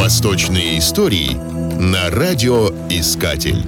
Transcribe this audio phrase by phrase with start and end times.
[0.00, 1.36] Восточные истории
[1.78, 3.62] на радиоискатель.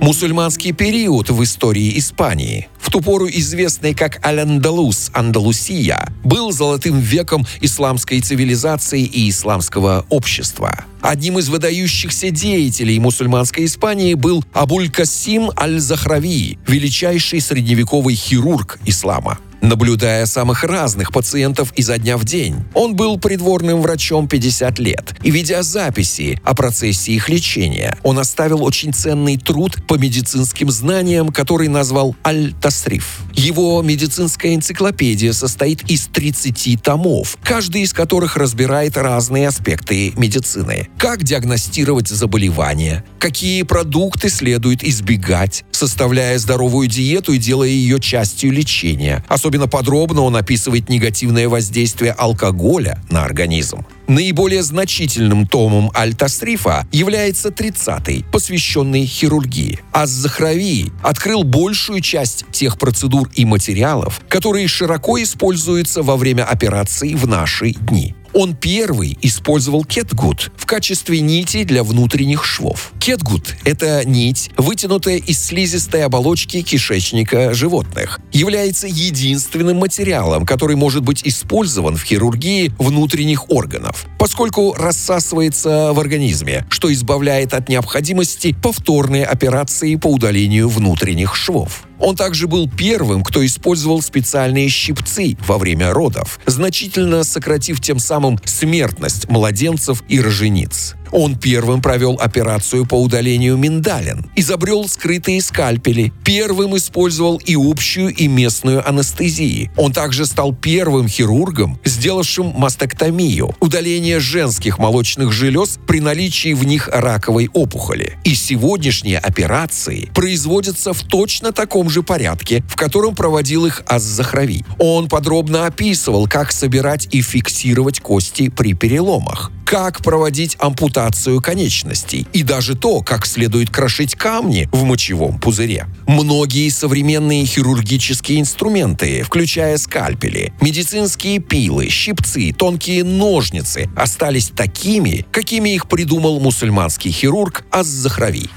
[0.00, 7.46] Мусульманский период в истории Испании, в ту пору известный как Аль-Андалус, Андалусия, был золотым веком
[7.60, 10.86] исламской цивилизации и исламского общества.
[11.02, 20.64] Одним из выдающихся деятелей мусульманской Испании был Абуль-Касим Аль-Захрави, величайший средневековый хирург ислама наблюдая самых
[20.64, 22.56] разных пациентов изо дня в день.
[22.74, 28.64] Он был придворным врачом 50 лет, и ведя записи о процессе их лечения, он оставил
[28.64, 33.20] очень ценный труд по медицинским знаниям, который назвал «Аль-Тасриф».
[33.34, 40.88] Его медицинская энциклопедия состоит из 30 томов, каждый из которых разбирает разные аспекты медицины.
[40.98, 49.24] Как диагностировать заболевания, какие продукты следует избегать, составляя здоровую диету и делая ее частью лечения.
[49.28, 53.84] Особенно подробно он описывает негативное воздействие алкоголя на организм.
[54.06, 59.78] Наиболее значительным томом Аль-Тасрифа является 30-й, посвященный хирургии.
[59.92, 67.28] Аз-Захрави открыл большую часть тех процедур и материалов, которые широко используются во время операций в
[67.28, 68.16] наши дни.
[68.40, 72.92] Он первый использовал кетгут в качестве нити для внутренних швов.
[72.98, 78.18] Кетгут– это нить, вытянутая из слизистой оболочки кишечника животных.
[78.32, 86.64] Является единственным материалом, который может быть использован в хирургии внутренних органов, поскольку рассасывается в организме,
[86.70, 91.84] что избавляет от необходимости повторной операции по удалению внутренних швов.
[92.00, 98.29] Он также был первым, кто использовал специальные щипцы во время родов, значительно сократив тем самым
[98.44, 100.96] смертность младенцев и рожениц.
[101.12, 108.28] Он первым провел операцию по удалению миндалин, изобрел скрытые скальпели, первым использовал и общую, и
[108.28, 109.70] местную анестезии.
[109.76, 116.88] Он также стал первым хирургом, сделавшим мастектомию, удаление женских молочных желез при наличии в них
[116.92, 118.18] раковой опухоли.
[118.24, 124.64] И сегодняшние операции производятся в точно таком же порядке, в котором проводил их Аз-Захрави.
[124.78, 132.42] Он подробно описывал, как собирать и фиксировать кости при переломах как проводить ампутацию конечностей и
[132.42, 135.86] даже то, как следует крошить камни в мочевом пузыре.
[136.08, 145.86] Многие современные хирургические инструменты, включая скальпели, медицинские пилы, щипцы, тонкие ножницы, остались такими, какими их
[145.86, 148.50] придумал мусульманский хирург Аз-Захрави.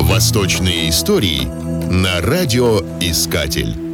[0.00, 1.44] Восточные истории
[1.88, 3.85] на радиоискатель.